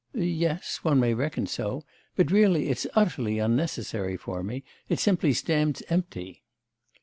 [0.15, 1.83] 'Yes, one may reckon so....
[2.15, 4.63] But really it's utterly unnecessary for me.
[4.89, 6.41] It simply stands empty.